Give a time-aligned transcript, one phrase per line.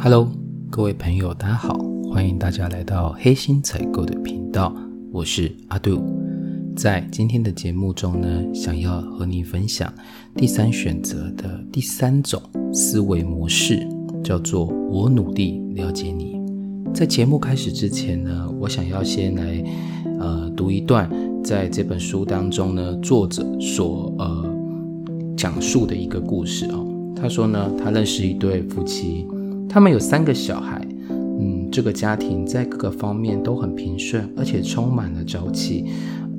[0.00, 0.30] Hello，
[0.70, 1.76] 各位朋友，大家好，
[2.12, 4.72] 欢迎大家来到黑心采购的频道，
[5.10, 6.00] 我是阿杜。
[6.76, 9.92] 在今天的节目中呢，想要和你分享
[10.36, 12.40] 第三选择的第三种
[12.72, 13.84] 思维模式，
[14.22, 16.40] 叫做“我努力了解你”。
[16.94, 19.64] 在节目开始之前呢，我想要先来
[20.20, 21.10] 呃读一段
[21.42, 24.56] 在这本书当中呢，作者所呃
[25.36, 26.86] 讲述的一个故事哦。
[27.16, 29.26] 他说呢，他认识一对夫妻。
[29.78, 35.84] 他们有三个小孩，嗯，这个家庭在各个方面都很平顺，而且充满了朝气。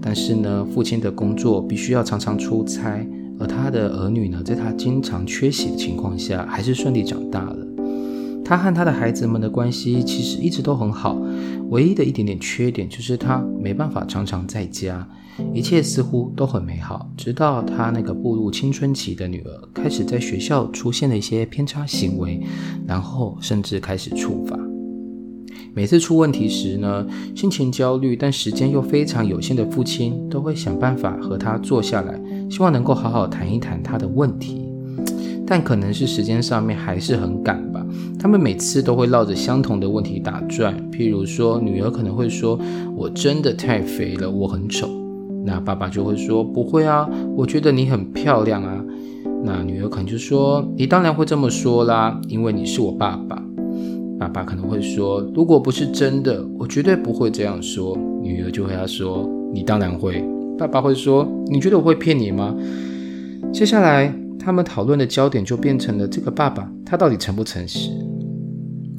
[0.02, 3.07] 但是呢，父亲的工作必须要常常出差，
[3.39, 7.55] 而他的儿女呢，在他经常缺席的情况下，还是顺利长大了。
[8.49, 11.16] 他和他的孩子们的关系其实一直都很好，
[11.70, 15.07] 唯一的一点点缺点就是他没办法常常在家。
[15.53, 22.41] 一切似乎都很美好，直到他那个步入青春期的女儿开始在学校出现了一些偏差行为，
[22.87, 24.57] 然后甚至开始处罚。
[25.76, 34.68] 每次出问题时呢，心情焦虑但时间又非常有限的父亲都会想办法和他坐下来，希望能够好好谈一谈他的问题。
[35.50, 37.84] 但可能是时间上面还是很赶吧，
[38.20, 40.76] 他们每次都会绕着相同的问题打转。
[40.92, 42.60] 譬如说，女儿可能会说
[42.96, 44.88] ：“我真的太肥了，我很丑。”
[45.44, 48.86] 那爸爸就会说：“不会啊，我觉得你很漂亮啊。”
[49.44, 53.44] 那女儿可能就说：“你当然会这么说啦，因为你是我爸爸。”
[54.20, 60.24] 爸爸可能会说：“如果不是真的，我绝对不会这样说。”女儿就回答说：“你当然会。”
[60.60, 62.54] 爸爸会说：“你觉得我会骗你吗？”
[63.52, 64.14] 接下来，
[64.50, 67.92] 他们讨论的焦点就变成了这个爸爸，他到底诚不诚实？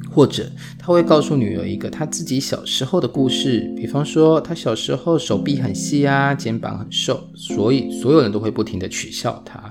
[0.09, 0.49] 或者
[0.79, 9.61] 他会告诉女儿一个他自己小时候的故事，比方说他小时候手臂很细啊，肩膀很瘦，所以所有人都会不停的取笑他。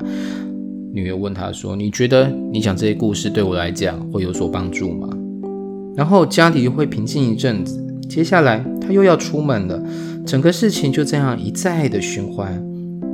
[0.93, 5.09] 女儿问他说：“你觉得你讲这些故事对我来讲会有所帮助吗？”
[5.97, 9.83] 然后家里会平静一阵子，接下来他又要出门了，
[10.27, 12.63] 整个事情就这样一再的循环。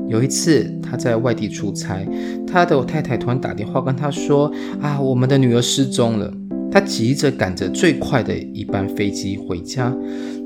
[0.08, 2.06] 有一次他在外地出差，
[2.46, 4.50] 他的太太突然打电话跟他说
[4.80, 6.32] ：“啊，我们的女儿失踪了。”
[6.70, 9.94] 他急着赶着最快的一班飞机回家，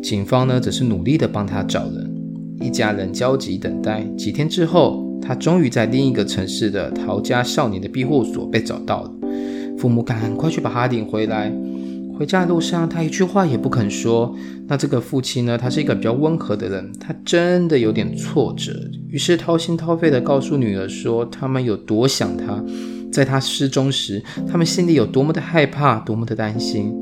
[0.03, 2.11] 警方呢则是努力的帮他找人，
[2.61, 4.05] 一家人焦急等待。
[4.17, 9.13] 几天之后，他终于在另一个城市的逃家少年的庇护所被找到了。
[9.77, 11.53] 父母赶快去把他领回来。
[12.21, 14.37] 回家的路上，他一句话也不肯说。
[14.69, 18.75] 那这个父亲呢，他是一个比较温和的人，他真的有点挫折，
[19.09, 22.63] 于是掏心掏肺的告诉女儿说，他们有多想他。
[23.11, 26.93] 在他失踪时，他们心里有多么的害怕，多么的担心。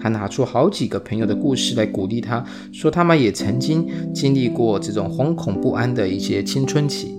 [0.00, 2.42] 他拿出好几个朋友的故事来鼓励他，
[2.72, 7.14] 说他们也曾经经历过这种惶恐不安的一些青春期，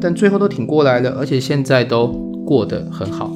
[0.00, 2.06] 但最后都挺过来了，而且现在都
[2.46, 3.30] 过得很好。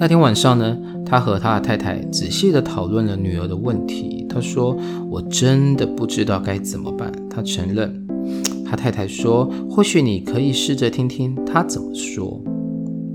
[0.00, 4.26] 那天晚上呢，他和他的太太仔细的讨论了女儿的问题。
[4.28, 4.76] 他说
[5.10, 8.06] ：“我真的不知道该怎么办。”他承认。
[8.64, 12.38] 他太太说：“或许你可以试着听听他怎么说。”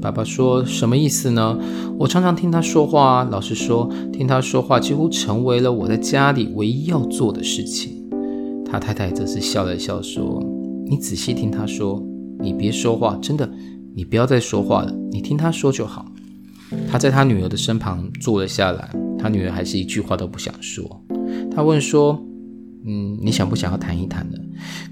[0.02, 1.58] 爸爸说什么意思呢？
[2.00, 8.04] 我常常听他说话，老实说，听他说话几乎成为了我在家里唯一要做的事情。
[8.66, 10.44] 他太太则是笑了笑说
[10.90, 12.04] ：“你仔细听他说，
[12.40, 13.48] 你别说话，真的，
[13.96, 16.06] 你不要再说话了，你听他说就好。”
[16.90, 21.04] 他在他女儿的身旁坐了下来，他女儿还是一句话都不想说。
[21.56, 22.20] 他问说
[22.86, 24.38] ：“嗯，你想不想要谈一谈呢？”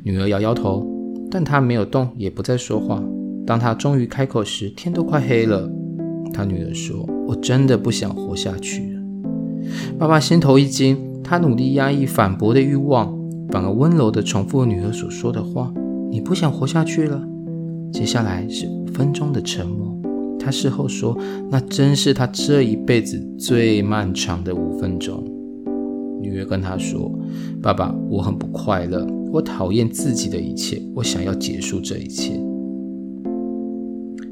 [0.04, 0.86] 女儿摇摇头，
[1.30, 3.04] 但她没有动，也不再说话。
[3.46, 5.70] 当他终于开口时，天都快黑了。
[6.34, 8.98] 他女儿说：“我真的不想活下去。”
[10.00, 13.14] 爸爸心头一惊，他努力压抑反驳的欲望，
[13.50, 15.74] 反而温柔地重复女儿所说的话
[16.10, 17.22] ：“你不想活下去了？”
[17.92, 20.01] 接下来是五分钟的沉默。
[20.42, 21.16] 他事后说
[21.52, 25.24] ：“那真是他这一辈子最漫长的五分钟。”
[26.20, 27.12] 女儿跟他说
[27.62, 32.34] ：“爸爸，我很不快乐，我讨厌自己的一切，我想要结束这一切。”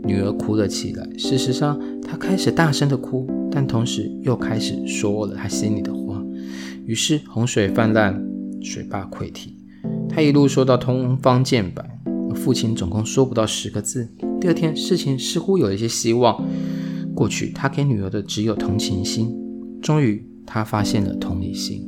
[0.03, 1.07] 女儿哭了起来。
[1.17, 6.23] 事实上，她开始大声的哭，但同时又开始说了她心里的话。
[6.85, 8.19] 于是洪水泛滥，
[8.61, 9.55] 水坝溃堤。
[10.07, 11.99] 她一路说到通方见白，
[12.33, 14.09] 父亲总共说不到十个字。
[14.39, 16.41] 第二天，事情似乎有一些希望。
[17.13, 19.35] 过去，他给女儿的只有同情心。
[19.81, 21.85] 终于，他发现了同理心。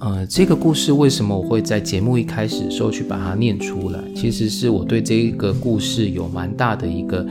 [0.00, 4.00] 呃，这个故事为什么我会在节目一开始的时候去把它念出来？
[4.14, 7.24] 其实是我对这个故事有蛮大的一个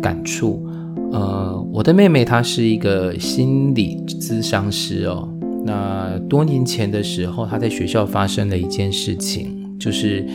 [0.00, 0.64] 感触。
[1.10, 5.28] 呃，我的妹妹她是一个心理咨商师哦。
[5.64, 10.26] 那多年前的时候，她在学校发生了一件事情，就是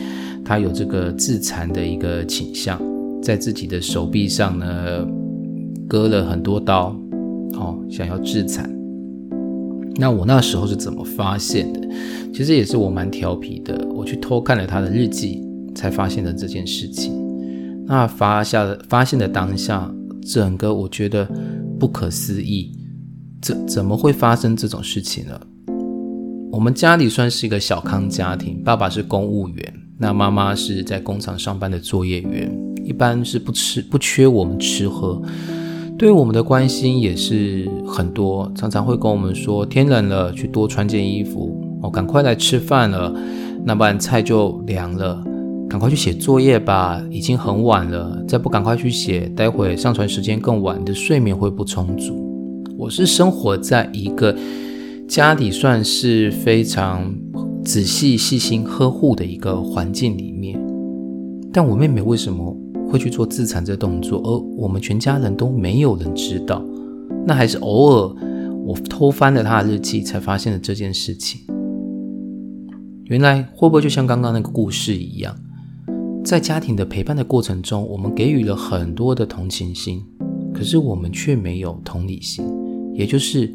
[0.44, 2.80] 她有这个自残的一个倾向，
[3.22, 5.06] 在自己的手臂上呢
[5.88, 6.96] 割了很多刀，
[7.54, 8.68] 哦，想要自残。
[9.96, 11.80] 那我那时候是怎么发现的？
[12.32, 15.42] 其实也是我蛮调皮的，我去偷看了他的日记，
[15.74, 17.12] 才发现了这件事情。
[17.84, 19.92] 那发下的发现的当下，
[20.22, 21.28] 整个我觉得
[21.80, 22.70] 不可思议，
[23.40, 25.40] 怎怎么会发生这种事情呢？
[26.52, 35.20] 我们家里算是一个小康家庭，爸爸是公务员，那妈妈是在工厂上班的作业员，一般是不吃不缺我们吃喝，
[35.98, 43.12] 对我们的关心也是很多，常常会跟我们说天冷了去多穿件衣服哦，赶快来吃饭了，
[43.64, 45.20] 那不然菜就凉了，
[45.68, 52.64] 赶快去写作业吧，已经很晚了，再不赶快去写，待会上传时间更晚，你的睡眠会不充足。
[52.78, 54.36] 我是生活在一个。
[55.08, 57.10] 家里算是非常
[57.64, 60.58] 仔细、细心呵护的一个环境里面，
[61.52, 62.56] 但我妹妹为什么
[62.90, 66.64] 会去做自残这动作，而我们全家人都没有人知道？
[67.26, 68.14] 那还是偶尔
[68.64, 71.42] 我偷翻了她的日记，才发现了这件事情。
[73.04, 75.36] 原来会不会就像刚刚那个故事一样，
[76.24, 80.02] 在家庭的陪伴的过程中，我们给予了很多的同情心，
[80.54, 82.44] 可是我们却没有同理心，
[82.94, 83.52] 也就是。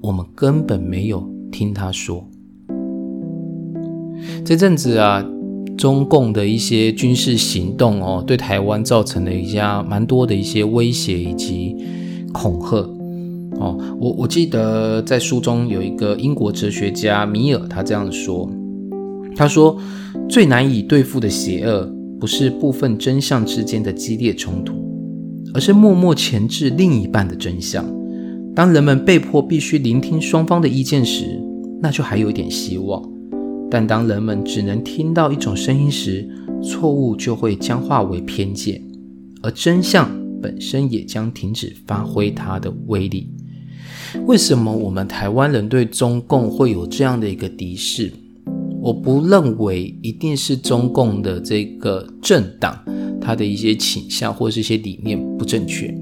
[0.00, 2.24] 我们根本没有听他说。
[4.44, 5.24] 这阵子啊，
[5.76, 11.76] 中共的一些军事行动哦，对台湾造成了一些蛮多的一些威胁以及
[12.32, 12.78] 恐吓
[13.60, 13.78] 哦。
[14.00, 18.50] 我我记得在书中有一个英国哲学家米尔，他这样说：
[19.36, 19.76] 他说，
[20.28, 21.88] 最难以对付的邪恶，
[22.18, 24.74] 不是部分真相之间的激烈冲突，
[25.54, 27.84] 而是默默钳制另一半的真相。
[28.54, 31.40] 当人们被迫必须聆听双方的意见时，
[31.80, 33.00] 那就还有一点希望；
[33.70, 36.28] 但当人们只能听到一种声音时，
[36.62, 38.82] 错误就会僵化为偏见，
[39.42, 40.10] 而真相
[40.40, 43.30] 本身也将停止发挥它的威力。
[44.26, 48.10] 为什么我们台湾人对中共会有这样的一个敌视？
[48.80, 52.78] 我不认为一定是中共的这个政党，
[53.20, 55.94] 它的一些倾向或是一些理念不正确。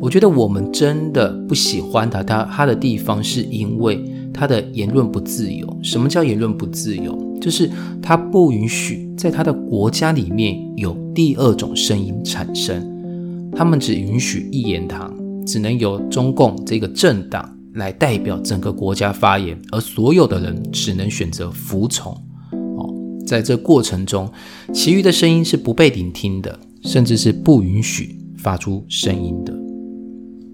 [0.00, 4.02] 我觉得我们真的不喜欢他，他他的地方是因为
[4.34, 5.78] 他的言论不自由。
[5.82, 7.16] 什么叫言论不自由？
[7.40, 7.70] 就是
[8.02, 15.14] 他不允许在他的国家里面有第二种声音产生，他们只允许一言堂，
[15.46, 22.12] 只能由中共这个政党来代表整个国家发言，而所有的人只能选择服从。
[22.52, 22.92] 哦，
[23.26, 24.30] 在这过程中，
[24.72, 29.63] 其余的声音是不被聆听的，甚至是不允许发出声音的。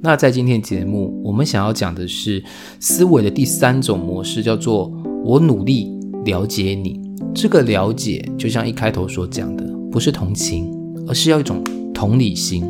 [0.03, 2.43] 那在今天节目，我们想要讲的是
[2.79, 4.91] 思维的第三种模式，叫做
[5.23, 5.93] “我努力
[6.25, 6.99] 了解你”。
[7.35, 10.73] 这个了解，就像一开头所讲的，不是同情，
[11.07, 11.63] 而是要一种
[11.93, 12.65] 同理心。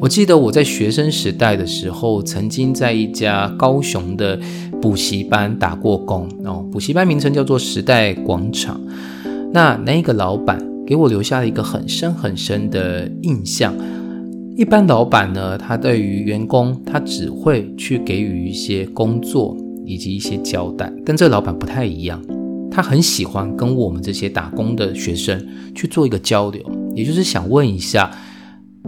[0.00, 4.40] 我记得我在学生时代的时候，曾经在一家高雄的
[4.80, 8.80] 补习班打过工哦，补习班名称叫做时代广场。
[9.52, 13.74] 那那个老板给我留下了一个很深很深的印象。
[14.54, 19.56] 一般老板呢，他对于员工，他只会去给予一些工作
[19.86, 20.92] 以及一些交代。
[21.04, 22.22] 跟这老板不太一样，
[22.70, 25.42] 他很喜欢跟我们这些打工的学生
[25.74, 26.62] 去做一个交流，
[26.94, 28.10] 也就是想问一下，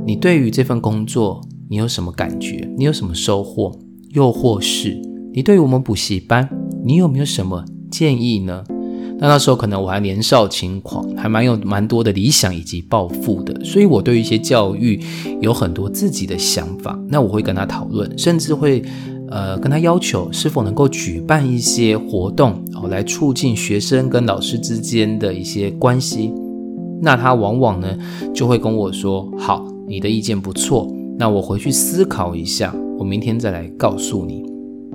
[0.06, 1.40] 你对于这份工作
[1.70, 2.68] 你有什么感觉？
[2.76, 3.72] 你有什么收获？
[4.10, 5.00] 又或是
[5.32, 6.48] 你对于我们补习班，
[6.84, 8.64] 你有没有什么建议呢？
[9.18, 15.00] 那那时候可能我还年少轻狂，还蛮有蛮多的理想以及抱负的，所以我对于一些教育
[15.40, 16.98] 有很多自己的想法。
[17.08, 18.82] 那我会跟他讨论，甚至会
[19.30, 26.32] 呃跟他要求是否能够举办一些活动哦，来促进学生跟老师之间的一些关系。
[27.00, 27.96] 那他往往呢
[28.34, 34.44] 就会跟我说：“好，你的意见不错，那我回去思考一下，我明天再来告诉你。”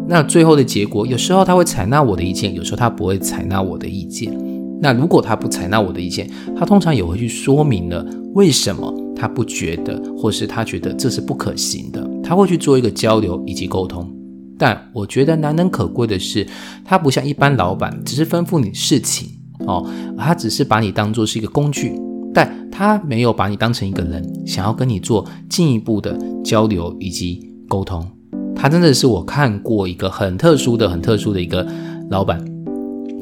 [0.10, 4.36] 那最后的结果，有时候他会采纳我的意见，有时候他不会采纳我的意见。
[4.82, 12.10] 那如果他不采纳我的意见，他通常也会去说明了为什么他不觉得，或是他觉得这是不可行的。
[12.24, 14.12] 他会去做一个交流以及沟通。
[14.58, 16.48] 但我觉得难能可贵的是，
[16.84, 19.30] 他不像一般老板，只是吩咐你事情
[19.68, 19.88] 哦，
[20.18, 21.94] 他只是把你当做是一个工具，
[22.34, 28.04] 但他没有把你当成一个人，想要跟你做进一步的交流以及沟通。
[28.62, 31.66] 他真的是我看过一个很特殊的、很特殊的一个
[32.10, 32.44] 老板，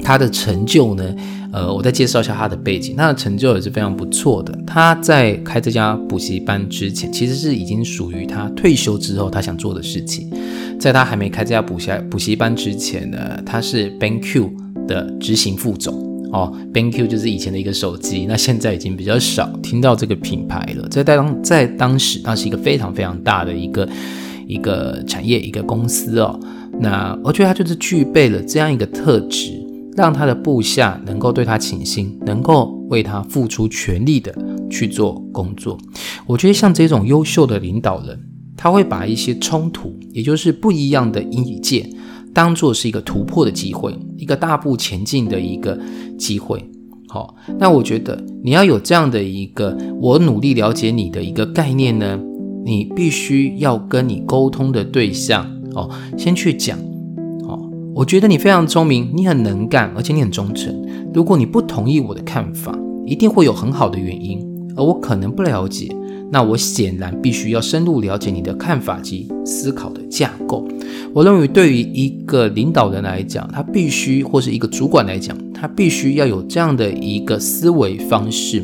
[0.02, 1.14] 他的成就呢，
[1.52, 2.96] 呃，我再介绍一下他的背景。
[2.96, 4.52] 他的成就也是非常不错的。
[4.66, 10.28] 他在开这家补习班之前，其实是已经属于他退休之后他想做的事情。
[10.80, 14.50] 在他还没开这家补习补习班之前呢，他是 BenQ
[14.88, 15.94] 的执行副总
[16.32, 16.52] 哦。
[16.74, 20.88] BenQ 就是以前的一个手机，那现在已经比较少听到这个品牌了。
[20.88, 23.88] 在当在当时，那是一个非常非常大的一个。
[24.48, 26.40] 一个产业、一个公司哦。
[26.80, 29.52] 那我觉得他就是具备了这样一个特质，
[29.96, 34.34] 让他的部下能够对他倾心，能够为他付出全力的
[34.70, 35.78] 去做工作。
[36.26, 38.18] 我觉得像这种优秀的领导人，
[38.56, 41.88] 他会把一些冲突，也就是不一样的意见，
[42.32, 45.78] 当做是一个突破的机会，一个大步前进的一个
[46.18, 46.64] 机会。
[47.08, 52.20] 好，那我觉得你要有这样的一个我努力了解你的一个概念呢，
[52.68, 56.78] 你必须要跟你沟通的对象哦，先去讲
[57.44, 57.58] 哦。
[57.94, 60.86] 我觉得你非常聪明，你很能干，而且你很忠诚。
[61.14, 64.46] 如果你不同意我的看法，一定会有很好的原因，
[64.76, 65.88] 而我可能不了解。
[66.30, 70.66] 那我显然必须要深入了解你的看法及思考的架构。
[71.14, 78.62] 我认为，对于一个领导人来讲，他必须或是一个主管来讲，他必须要有这样的一个思维方式。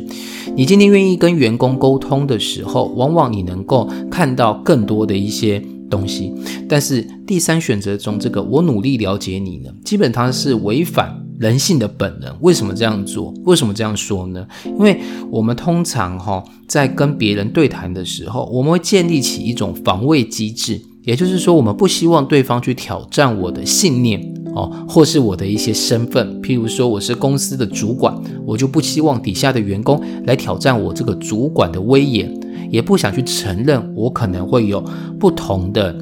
[0.55, 5.61] 你今天愿意跟员工沟通的时候，往往你能够看到更多的一些
[5.95, 6.33] 东西。
[6.67, 12.35] 但是第三选择中，这个我努力了解你呢，基本它是违反人性的本能。
[12.41, 13.33] 为什么这样做？
[13.45, 14.45] 为什么这样说呢？
[14.65, 14.99] 因为
[15.29, 20.81] 我们通常哈在跟别人对谈的时候，我们会建立起一种防卫机制。
[21.03, 24.19] 也就是说，我们不希望对方去挑战我的信念
[24.55, 26.41] 哦，或是我的一些身份。
[26.41, 32.33] 譬如说，我是公司的主管，我就不希望底下的员工来挑战我这个主管的威严，
[32.71, 34.83] 也不想去承认我可能会有
[35.19, 35.95] 不同的，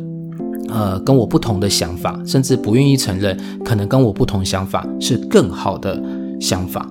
[0.70, 6.02] 呃，跟我不同的想法，甚至不愿意承认可能跟我不同想法是更好的
[6.40, 6.88] 想法。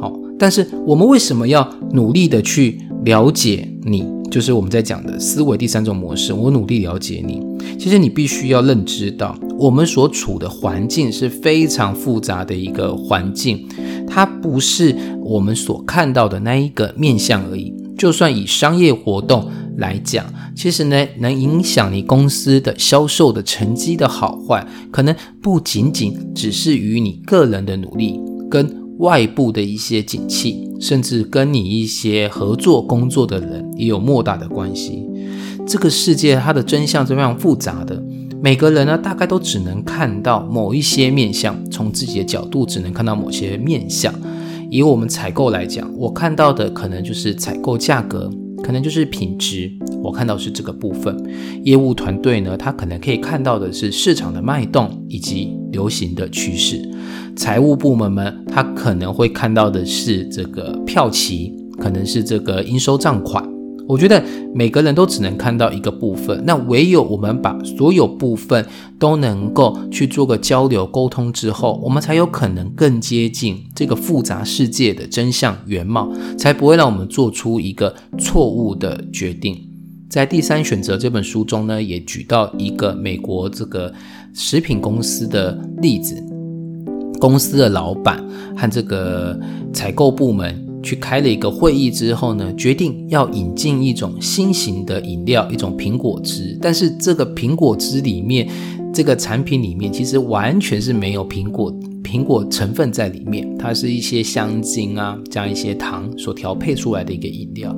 [0.00, 4.04] 好，但是我们为什么要努力的去了解你？
[4.30, 6.32] 就是我们在讲的思维第三种模式。
[6.32, 7.40] 我努力了解你，
[7.78, 13.68] 其实你必须要认知到，我们所处的环境是非常复杂的一个环境，
[14.08, 17.72] 它不是我们所看到的那一个面相而已。
[17.96, 20.24] 就算以商业活动来讲，
[20.56, 28.18] 其实呢，能影响你公司的销售的成绩的好坏，可能不仅仅只是与你个人的努力
[28.50, 28.83] 跟。
[28.98, 35.04] 外部的一些景气，甚至跟你一些合作工作的人也有莫大的关系。
[35.66, 38.02] 这个世界它的真相是非常复杂的，
[38.42, 44.14] 每个人呢大概都只能看到某一些面相，从自己的角度只能看到某些面相。
[44.70, 48.30] 以我们采购来讲，我看到的可能就是采购价格，
[48.62, 49.72] 可能就是品质，
[50.02, 51.16] 我看到是这个部分。
[51.62, 56.82] 业务团队呢，他可能可以看到的是市场的脉动以及流行的趋势。
[57.36, 63.48] 财务部门们，他可能会看到的是这个票期，可能是这个应收账款。
[63.86, 64.24] 我觉得
[64.54, 68.64] 每个人都只能看到一个部分，那唯有我们把所有部分
[68.98, 79.60] 都能够去做个交流沟通之后，我们才有可能更接近这个复杂世界的真相原貌，才不会让我们做出一个错误的决定。
[80.08, 83.92] 在第三选择这本书中呢，也举到一个美国这个
[84.32, 86.33] 食品公司的例子。
[87.24, 88.22] 公司的老板
[88.54, 89.34] 和这个
[89.72, 96.58] 采购部门去开了一个会议之后呢，决定要引进一种新型的饮料，一种苹果汁。
[96.60, 98.46] 但是这个苹果汁里面，
[98.92, 107.74] 这个产品里面其实完全是没有苹果苹果成分在里面，它是一些香精啊，加一些糖所调配出来的一个饮料。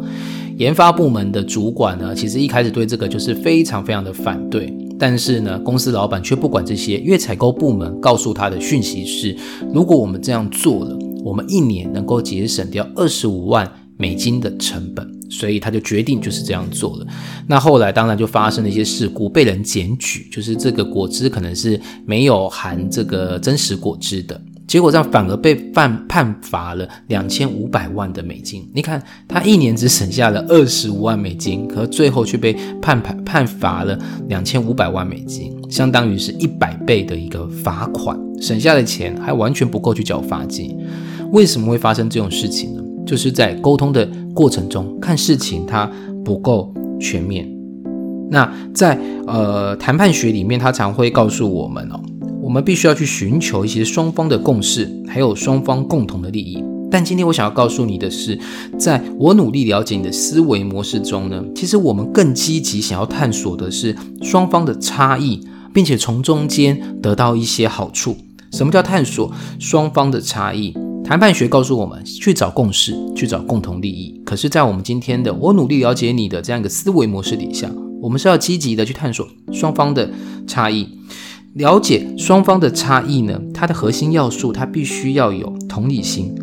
[0.56, 4.76] 研发部门的主管呢，其实一开始对这个就是非常非常的反对。
[4.98, 9.36] 但是呢，公司老板却不管这些，因为采购部门告诉他的讯息是：
[9.72, 17.06] 如果我们这样做了，我们一年能够节省掉二十五万美金的成本，所以他就决定就是这样做了。
[17.46, 24.40] 那后来当然就发生了一些事故，被人检举，就是这个果汁可能是没有含这个真实果汁的。
[24.66, 28.68] 结果这样反而被判判罚了两千五百万的美金。
[28.74, 40.76] 你看他一年只省下了二十五万美金，可最后却被判判判罚了两千五百万美金，相当于是一百倍的一个罚款，省下的钱还完全不够去缴罚金。
[41.32, 42.82] 为什么会发生这种事情呢？
[43.06, 45.88] 就是在沟通的过程中看事情它
[46.24, 47.48] 不够全面。
[48.28, 52.00] 那在呃谈判学里面，他常会告诉我们哦。
[52.46, 56.62] 我们必须要去寻求一些双方的共识，还有双方共同的利益。
[56.88, 58.38] 但今天我想要告诉你的是，
[58.78, 65.40] 在我努力了解你的思维模式中呢，其实我们更积极想要探索的是双方的差异，
[65.74, 68.16] 并且从中间得到一些好处。
[68.52, 70.72] 什么叫探索双方的差异？
[71.04, 74.22] 谈判学告诉我们去找共识，去找共同利益。
[74.24, 77.68] 可是，在我们今天的我努力了解你的这样一个思维模式底下，
[78.00, 80.08] 我们是要积极的去探索双方的
[80.46, 80.88] 差异。
[81.56, 83.40] 了解双方的差异呢？
[83.54, 86.34] 它的核心要素，它必须要有同理心。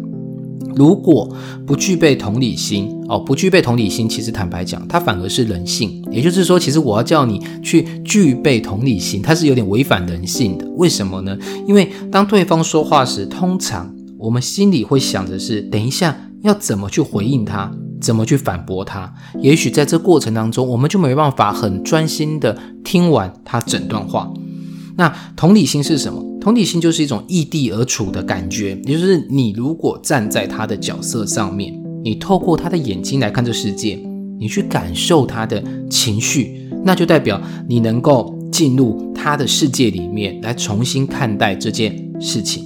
[0.76, 1.32] 如果
[1.68, 6.04] 不具备同理心哦，不具备同理心，其实坦白讲，它反而是人性。
[6.10, 10.68] 也就是说，其实我要叫你去具备同理心，它是有点违反人性的。
[10.78, 11.38] 为什么呢？
[11.68, 19.14] 因为当对方说话时，通常我们心里会想的是，等一下要怎么去回应他，怎么去反驳他。
[19.40, 24.28] 也许在这过程当中，我们就没办法很专心的听完他整段话。
[24.96, 26.24] 那同理心是什么？
[26.40, 31.74] 同理心就是一种异地而处的感觉，也就是你如果站在他的角色上面，
[32.04, 33.98] 你透过他的眼睛来看这世界，
[34.40, 42.66] 你去感受他的情绪，那就代表你能够进入他的世界里面来重新看待这件事情。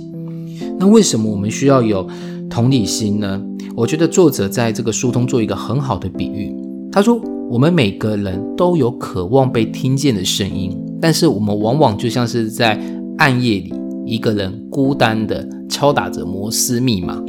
[0.80, 2.08] 那为什么我们需要有
[2.50, 3.42] 同理心呢？
[3.76, 6.52] 我觉得作者在这个书中做一个很好的比喻，
[6.92, 12.80] 他说我们每个人都有渴望被听见的声音，但是我们往往就像是在。
[13.20, 13.74] 暗夜里，
[14.06, 17.20] 一个人孤单的敲打着摩斯密码，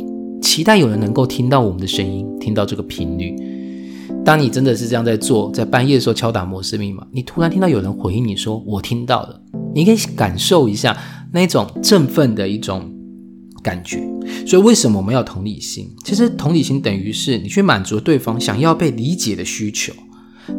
[0.42, 3.34] 期待有人能够听到我们的声音，听到这个频率。
[4.22, 9.40] 当你真的是这样在做，在半夜的时候敲打摩斯密码，你突然听到有人回应你说“我听到了”，
[9.74, 10.94] 你可以感受一下
[11.32, 12.92] 那种振奋的一种
[13.62, 14.06] 感觉。
[14.46, 15.90] 所以，为什么我们要同理心？
[16.04, 19.90] 其实，同理心等于是你去满足对方想要被理解的需求。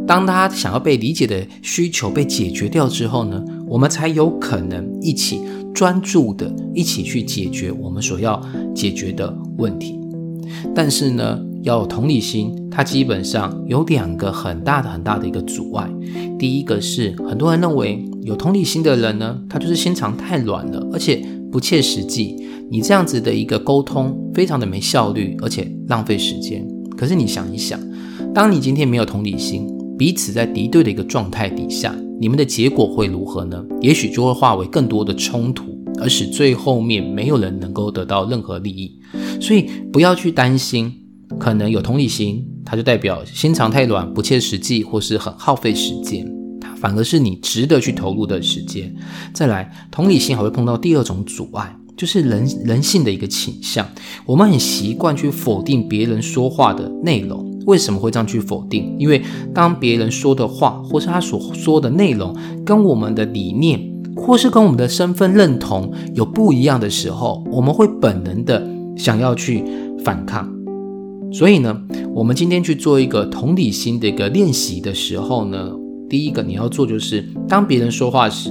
[0.07, 5.41] 当他想要被理解的需求被解决掉之后呢，我们才有可能一起
[5.73, 8.41] 专注的一起去解决我们所要
[8.73, 9.99] 解决的问题。
[10.75, 15.89] 但是呢，要有同理心，它基本上有两个很大的很大的一个阻碍。
[16.37, 22.35] 第一个是很多人认为有同理心的人呢，他就是心肠太软了，而且不切实际。
[22.71, 26.67] 你这样子的一个沟通非常的没效率，而且浪费时间。
[26.97, 27.79] 可是你想一想，
[28.33, 29.67] 当你今天没有同理心，
[29.99, 33.61] 彼此在敌对的一个状态底下，你们的结果会如何呢？
[33.81, 38.97] 也许就会化为更多的冲突，而使最后面没有人能够得到任何利益。
[39.41, 40.89] 所以不要去担心，
[41.37, 46.25] 可能有同理心，它就代表心肠太软、不切实际，或是很耗费时间。
[46.61, 48.95] 它反而是你值得去投入的时间。
[49.33, 53.85] 再来，同理心还会碰到第二种阻碍，就是人人性的一个倾向。
[54.25, 57.48] 我们很习惯去否定别人说话的内容。
[57.65, 58.95] 为什么会这样去否定？
[58.97, 59.21] 因为
[59.53, 63.79] 当别人说的话，或是他所说的内容，跟我们的理念，
[64.15, 69.63] 或是跟我们的身份认同有不一样的时候，我们会本能的想要去
[70.03, 70.49] 反抗。
[71.31, 71.79] 所以呢，
[72.15, 75.71] 我们今天去做一个同理心的一个练习的时候呢，
[76.09, 78.49] 第一个你要做就是，当别人说话时，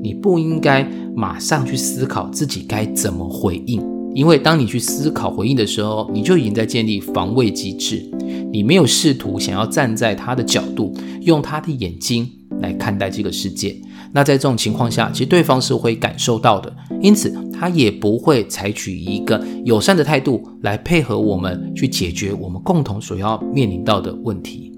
[0.00, 3.99] 你不应该马上去思考自己该怎么回应。
[4.14, 8.10] 因为当你去思考回应的时候，你就已经在建立防卫机制，
[8.52, 10.92] 你没有试图想要站在他的角度，
[11.22, 12.28] 用他的眼睛
[12.60, 13.76] 来看待这个世界。
[14.12, 24.69] 那在这种情况下，其实对方是会感受到的，因此他也不会采取一个友善的态度来配合我们去解决我们共同所要面临到的问题。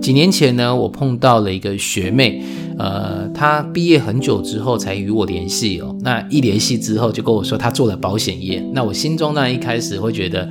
[0.00, 2.42] 几年前呢，我碰到了一个学妹，
[2.78, 5.94] 呃，她毕业很久之后才与我联系哦。
[6.00, 8.62] 那一联系之后，就跟我说她做了保险业。
[8.72, 10.48] 那我心中呢，一开始会觉得，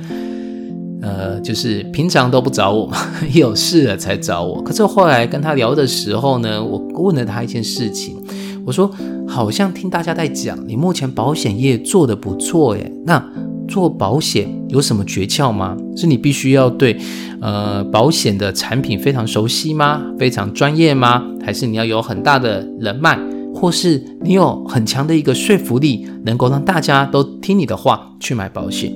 [1.00, 2.96] 呃，就是平常都不找我嘛，
[3.34, 4.62] 有事了才找我。
[4.62, 8.16] 可是后来跟她聊的时候呢，我问了她一件事情，
[8.64, 8.90] 我说，
[9.26, 13.24] 好像听大家在讲，你目前保险业做得不错耶，那。
[13.68, 15.76] 做保险有什么诀窍吗？
[15.96, 16.96] 是你必须要对，
[17.40, 20.02] 呃，保险的产品非常熟悉吗？
[20.18, 21.24] 非常专业吗？
[21.42, 23.18] 还是你要有很大的人脉，
[23.54, 28.92] 或是你有很强的一个说服力，能够让大家都听你的话去买保险？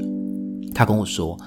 [0.74, 1.38] 他跟我说，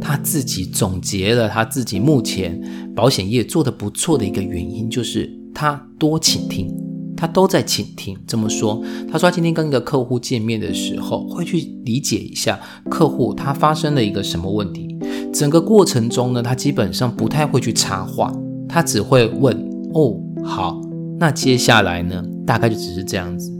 [0.00, 2.60] 他自己总结了他自己目前
[2.94, 6.87] 保险业做得不错的一个原因，就是他多倾听。
[7.18, 8.16] 他都在倾听。
[8.28, 14.96] 这么说，他说他今天跟一个客户见面的时候，会去理解一下客户他发生了一个什么问题。
[15.32, 18.32] 整个过程中呢，他基本上不太会去插话，
[18.68, 19.52] 他只会问
[19.92, 20.80] ：“哦，好，
[21.18, 23.52] 那接下来呢？”大概就只是这样子。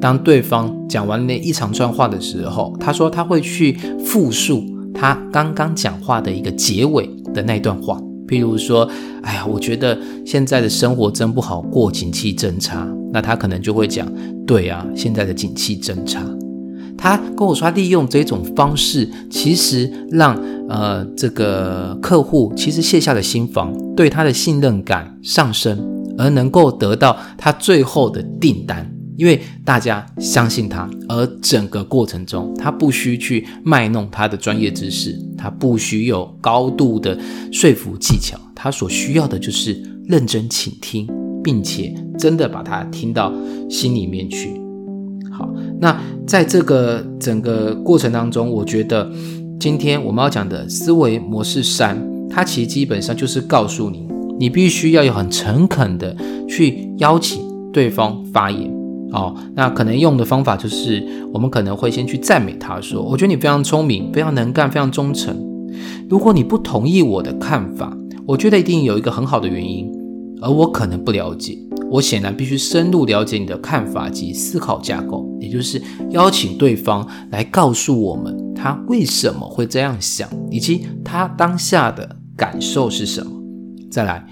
[0.00, 4.64] 当对方讲完那一长串话的时候，他说他会去复述
[4.94, 8.00] 他刚刚讲话的一个结尾的那段话。
[8.26, 8.88] 譬如说，
[9.22, 12.88] 哎呀，我觉得现在的生活真不好过，景气真差。
[13.12, 14.10] 那他可能就会讲，
[14.46, 16.20] 对啊，现在的景气真差。
[16.96, 20.34] 他跟我说，利用这种方式，其实让
[20.68, 25.78] 呃这个客户其实卸下了心防，对他的信任感上升，
[26.16, 28.90] 而能够得到他最后的订单。
[29.16, 37.18] 因为大家相信他，而整个过程中，他不需去卖弄他的专业知识，他不需有高度的
[37.52, 41.08] 说服技巧，他所需要的就是认真倾听，
[41.42, 43.32] 并且真的把它听到
[43.70, 44.60] 心里面去。
[45.30, 45.48] 好，
[45.80, 49.10] 那在这个整个过程当中，我觉得
[49.58, 51.96] 今天我们要讲的思维模式三，
[52.28, 54.06] 它其实基本上就是告诉你，
[54.38, 56.16] 你必须要有很诚恳的
[56.48, 58.72] 去邀请对方发言
[59.14, 59.34] 哦。
[59.54, 65.34] 那可能用的方法就是，我们可能会先去赞美他说：“我觉得你非常聪明，非常能干，非常忠诚。
[66.08, 67.96] 如果你不同意我的看法，
[68.26, 69.90] 我觉得一定有一个很好的原因，
[70.42, 71.58] 而我可能不了解。
[71.90, 83.30] 我显然必须深入了解你的看法及思考架构，也就是邀请对方来告诉我们。”他为什么会这样想，以及他当下的感受是什么？
[83.90, 84.24] 再来，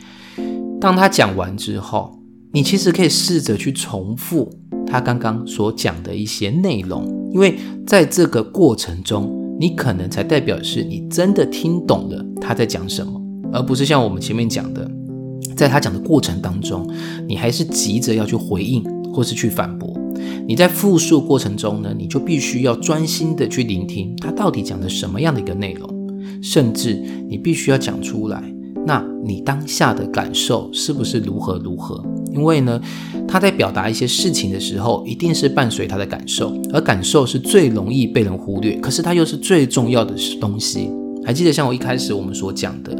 [0.80, 2.18] 当他讲完之后，
[2.52, 4.50] 你其实可以试着去重复
[4.86, 13.20] 他刚刚所讲的一些内容，因为在这个过程中，你可能才代表是你真的听懂了他在讲什么，
[13.52, 14.90] 而不是像我们前面讲的，
[15.56, 16.86] 在他讲的过程当中，
[17.26, 19.92] 你还是急着要去回应或是去反驳。
[20.46, 25.88] 你在复述过程中呢，你就必须要专心的去聆听他到底讲的什么样的一个内容，
[26.42, 26.94] 甚至
[27.28, 28.42] 你必须要讲出来。
[28.84, 32.04] 那你当下的感受是不是如何如何？
[32.34, 32.80] 因为呢，
[33.28, 40.90] 他在表达一些事情的时候，一定是伴随他的感受，而感受是最容易被人忽略，可是它又是最重要的东西。
[41.24, 42.96] 还记得像我一开始我们所讲的，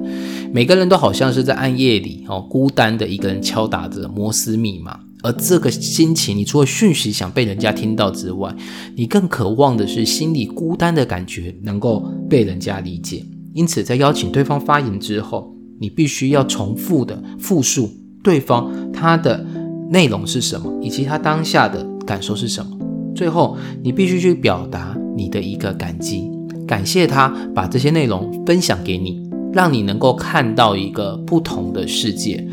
[0.53, 5.01] 每个人都好像是在暗夜里哦，孤单的一个人敲打着摩斯密码。
[5.25, 8.53] 而这个心情，你除了讯息想被人家听到之外，
[8.97, 13.25] 你更渴望的是心里孤单的感觉能够被人家理解。
[13.55, 17.89] 因此，在邀请对方发言之后，你必须要重复的复述
[18.23, 19.45] 对方他的
[19.91, 22.71] 内容是什么，以及他当下的感受是什么。
[23.15, 26.31] 最后，你必须去表达你的一个感激，
[26.67, 32.47] 感谢他把这些内容分享给你，让你能够看到一个不同的世界。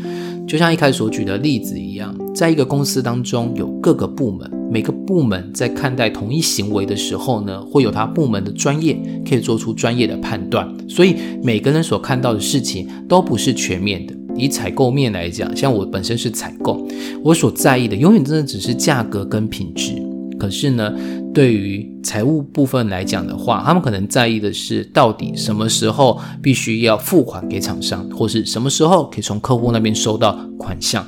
[0.46, 10.68] 就像一开始所举的例子一样，在一个公司当中，有各个部门，每个部门在看待同一行为的时候呢，会有他部门的专业，可以做出专业的判断。
[10.88, 14.14] 所以每个人所看到的事情都不是全面的。
[14.40, 16.84] 以采购面来讲，像我本身是采购，
[17.22, 19.94] 我所在意的永远真的只是价格跟品质。
[20.38, 20.90] 可是呢，
[21.34, 31.06] 对于财务部分来讲的话，他们可能在意的是到底什么时候必须要付款给厂商，或是什么时候可以从客户那边收到款项。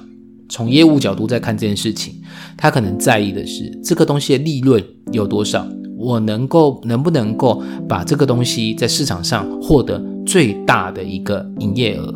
[0.51, 2.14] 从业务角度在看这件事情，
[2.59, 5.66] 他可能在意的是这个东西的利润有多少，
[5.97, 12.14] 我能够能不能够把这个东西在市场上获得最大的一个营业额。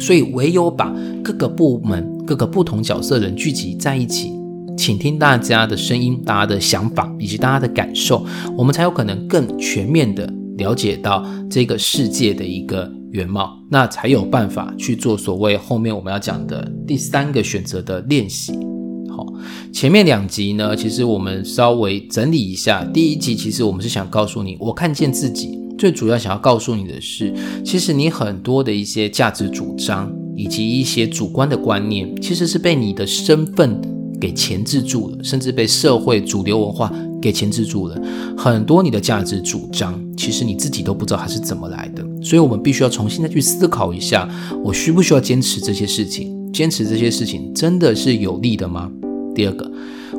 [0.00, 4.32] 所以，唯有把各个部门、各个不同角色人聚集在一起。
[4.76, 8.26] 请听大家的声音，大家的想法以及大家的感受，
[8.58, 10.28] 我们才有可能更全面的
[10.58, 18.52] 了解到这个世界的一个原貌，那才有办法去做所谓后面我们要讲的第三个选择的练习。
[19.16, 19.24] 好，
[19.72, 27.32] 前面两集呢，其实我们稍微整理一下，第一集其实我们是想告诉你，我看见自己最主要想要告诉你的是，
[27.64, 33.80] 其实你很多的一些价值主张以及一些主观的观念，其实是被你的身份。
[34.20, 38.00] 给钳制住了，甚至被社会主流文化给钳制住了。
[38.38, 42.02] 很多你的价值主张，其实你自己都不知道它是怎么来的。
[42.22, 44.26] 所以，我们必须要重新再去思考一下：
[44.62, 46.50] 我需不需要坚持这些事情？
[46.54, 48.90] 坚持这些事情真的是有利的吗？
[49.34, 49.70] 第二个，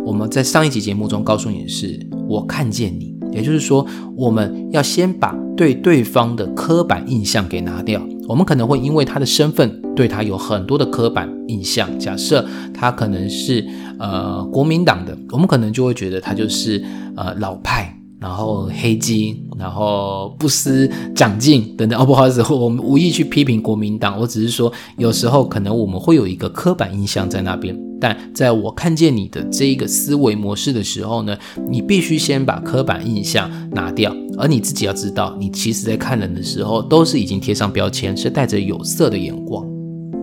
[0.06, 8.02] 我们在上一集节目中告诉你的是：我看见你，也就是说，我们要先把对对方的刻板印象给拿掉。
[8.28, 12.00] 我们可能会因为他的身份，对他有很多的刻板印象。
[12.00, 12.44] 假设
[12.74, 13.64] 他可能是。
[13.98, 16.84] 呃，国民党的，我们可能就会觉得他就是
[17.16, 22.00] 呃老派，然后黑金，然后不思长进等等。
[22.00, 27.78] 哦，不好意思， 我们无意去批评国民党，我只是说有时候可能我们会有一个刻板印象在那边。
[28.00, 31.38] 但在我看见你的这一个思维模式的时候呢，
[31.70, 39.66] 你必须先把刻板印象拿掉，而你自己要知道，你其实在看人的时候都是已经贴上标签，是带着有色的眼光。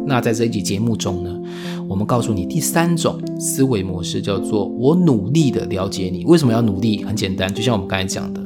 [0.07, 1.31] 那在这一集节目中呢？
[1.89, 6.25] 我们告诉你第三种思维模式，叫做我努力的了解你。
[6.25, 7.05] 为什么要努力？
[7.05, 8.41] 很简单，就像我们刚才讲的，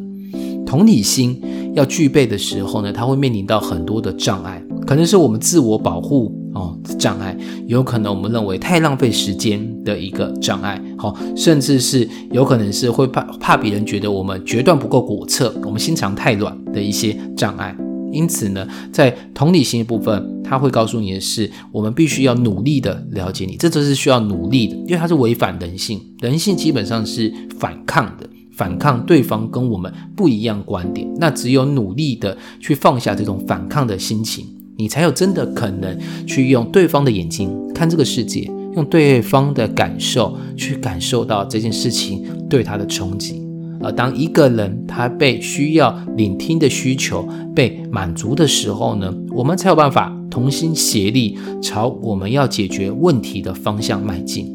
[0.64, 1.40] 同理心
[1.74, 17.76] 要具备的时候呢，它会面临到很多的障碍，可能是我们自我保护哦障碍，有可能我们认为太浪费时间的一个障碍，好，甚至是有可能是会怕怕别人觉得我们决断不够果测，我们心肠太软的一些障碍。
[18.12, 31.06] 因此呢，在同理心的部分，他会告诉你的是，我们必须要努力的了解你，这都是需要努力的，因为它是违反人性，人性基本上是反抗的，反抗对方跟我们不一样观点。
[31.18, 43.45] 那只有努力的去放下这种反抗的心情，你才有真的可能去用对方的眼睛看这个世界，用对方的感受去感受到这件事情对他的冲击。
[43.82, 54.54] 而当一个人他被需要聆听的需求被满足的时候呢，我们才有办法同心协力朝我们要解决问题的方向迈进。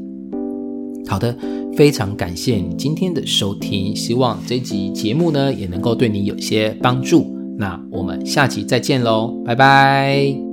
[1.08, 1.36] 好的，
[1.76, 7.36] 非常感谢你今天的收听，希望这集节目呢也能够对你有些帮助。
[7.58, 10.51] 那我们下集再见喽，拜拜。